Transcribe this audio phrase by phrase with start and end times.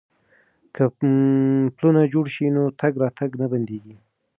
[0.75, 0.83] که
[1.75, 3.95] پلونه جوړ شي نو تګ راتګ نه بندیږي.